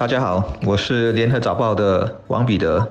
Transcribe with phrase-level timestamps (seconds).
[0.00, 2.90] 大家好，我是联合早报的王彼得。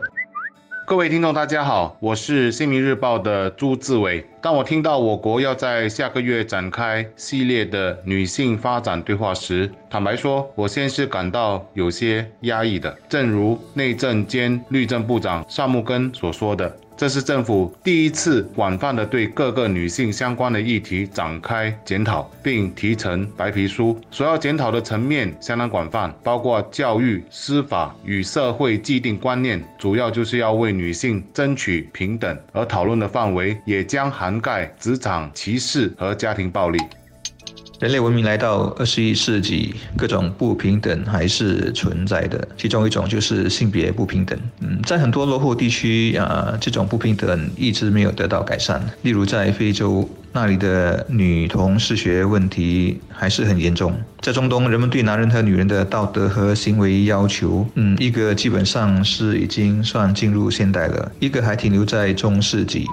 [0.86, 4.24] 各位听众，大家好，我是新民日报的朱志伟。
[4.40, 12.96] 当我听到我国要在下个月展开系列的女性发展对话时，坦白说，我先是感到有些压抑的。
[13.10, 16.72] 正如内政兼律政部长萨木根所说的。
[17.00, 23.98] 这是政府第一次广泛的对各个女性相关的议题展开检讨，并提成白皮书。
[24.12, 32.38] 所要检讨的层面相当广泛，包括教育、司法与社会既定观念，主要就是要为女性争取平等。
[32.52, 36.78] 而讨论的范围也将涵盖职场歧视和家庭暴力。
[37.80, 42.46] 人类文明来到二十一世纪，各种不平等还是存在的。
[42.58, 44.38] 其中一种就是性别不平等。
[44.60, 48.86] 嗯，在很多落后地区啊，这种不平等一直没有得到改善。
[49.04, 53.94] 例如在非洲，那里的女童失学问题还是很严重。
[54.20, 62.86] 在中东，人们对男人和女人的道德和行为要求，嗯，一个基本上是已经算进入现代了，一个还停留在中世纪。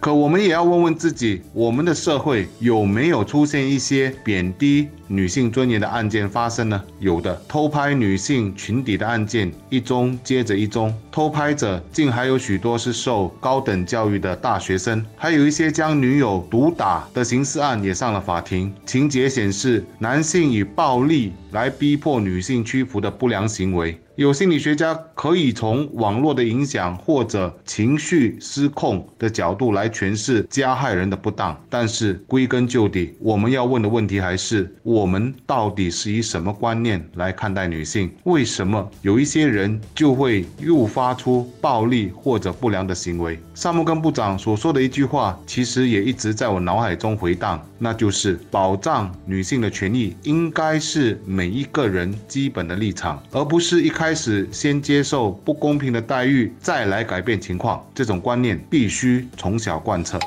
[0.00, 6.82] 可我们也要问问自己，我们的社会有没有出现一些贬低女性尊严的案件发生呢？
[7.00, 24.00] 有的，偷拍女性裙底的案件一宗接着一宗，偷拍者竟还有许多是受高等教育的大学生，还有一些将女友毒打的刑事案也上了法庭，情节显示男性以暴力来逼迫女性屈服的不良行为。
[24.16, 38.10] 有心理学家可以从网络的影响或者情绪失控的角度来诠释加害人的不当，但是归根究底，我们要问的问题还是：我们到底是以什么观念来看待女性？
[38.24, 43.38] 为什么有一些人就会诱发出暴力或者不良的行为？
[43.54, 54.09] 萨默根部长所说的一句话，其实也一直在我脑海中回荡，那就是保障女性的权益应该是每一个人基本的立场，而不是一开。
[54.10, 60.18] 开始先接受不公平的待遇，再来改变情况，这种观念必须从小贯彻。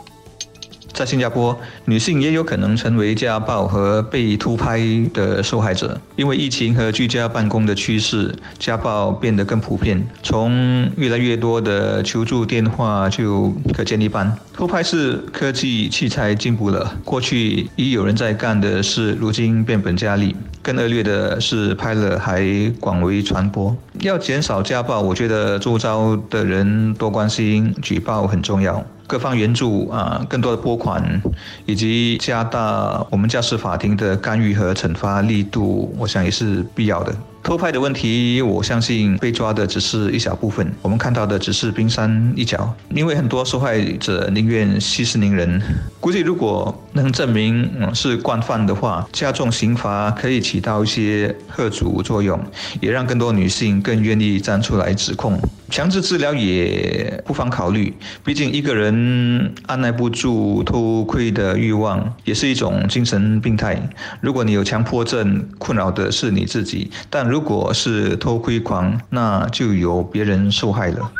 [0.93, 4.79] 在新加坡，女性也有可能成为家暴和被偷拍
[5.13, 5.99] 的受害者。
[6.15, 10.05] 因为疫情和居家办公的趋势，家暴变得更普遍。
[10.21, 14.37] 从越来越多的求助电话就可见一斑。
[14.53, 20.35] 偷拍是科技器材进步了，过去已有人在干的事，如今变本加厉。
[20.61, 23.75] 更恶劣的是，拍了还广为传播。
[24.07, 28.83] 要减少家暴，我觉得周遭的人多关心、举报很重要。
[29.05, 31.21] 各方援助啊，更多的拨款，
[31.65, 37.13] 以及加大我们家事法庭的干预和惩罚力度，我想也是必要的。
[37.43, 42.73] 偷拍的问题，我相信被抓的只是一小部分，我们看到的只是冰山一角。
[42.95, 45.61] 因为很多受害者宁愿息事宁人。
[45.99, 52.39] 估计如果能证明是惯犯的话，加重刑罚可以起到一些吓阻作用，
[52.79, 55.37] 也让更多女性更愿意站出来指控。
[55.73, 57.91] 强制治疗也不妨考虑，
[58.23, 63.81] 毕竟一个人按耐不住偷窥的欲望，也是一种精神病态。
[64.21, 67.27] 如果你有强迫症，困扰的是你自己，但。
[67.27, 71.11] 如果是偷窥狂，那就有别人受害了。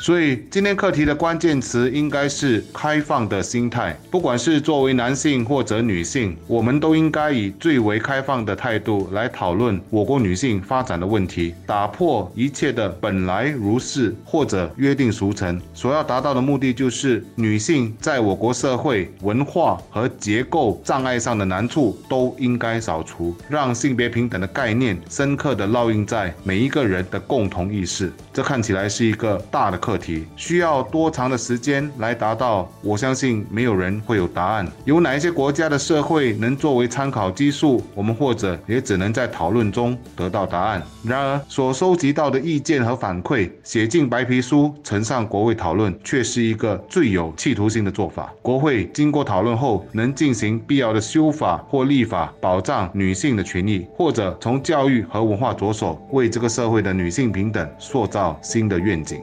[0.00, 3.98] 所以今天课题的关键词应该是开放的心态。
[4.12, 15.60] 不管是作为男性或者女性，我们都应该以最为开放的态度来讨论我国女性发展的问题，打破一切的本来如是或者约定俗成。
[15.74, 28.12] 所要达到的目的就是女性在我国社会文化和结构障碍上的难处都应该扫除，让性别平等的概念深刻的烙印在每一个人的共同意识。
[28.32, 29.87] 这看起来是一个大的。
[29.88, 32.70] 课题需要多长的时间来达到？
[32.82, 34.70] 我相信没有人会有答案。
[34.84, 37.82] 有哪一些国家的社会能作为参考基数？
[37.94, 40.82] 我们或者也只能在讨论中得到答案。
[41.02, 48.30] 然而，所收集到的意见和反馈写进白皮书，呈上国会讨论，却是一个最有企图心的做法。
[48.42, 59.22] 国会经过讨论后，能进行必要的修法或立法，保障女性的权益，或者从教育和文化着手，为这个社会的女性平等塑造新的愿景。